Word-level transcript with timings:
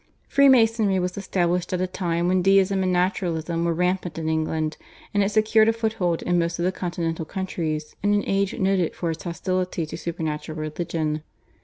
Freemasonry 0.27 0.97
was 0.97 1.15
established 1.15 1.71
at 1.73 1.79
a 1.79 1.85
time 1.85 2.27
when 2.27 2.41
Deism 2.41 2.81
and 2.81 2.91
Naturalism 2.91 3.63
were 3.63 3.71
rampant 3.75 4.17
in 4.17 4.27
England, 4.29 4.75
and 5.13 5.23
it 5.23 5.29
secured 5.29 5.69
a 5.69 5.73
foothold 5.73 6.23
in 6.23 6.39
most 6.39 6.57
of 6.57 6.65
the 6.65 6.71
continental 6.71 7.23
countries 7.23 7.95
in 8.01 8.11
an 8.15 8.23
age 8.25 8.57
noted 8.57 8.95
for 8.95 9.11
its 9.11 9.25
hostility 9.25 9.85
to 9.85 9.95
supernatural 9.95 10.57
religion. 10.57 11.21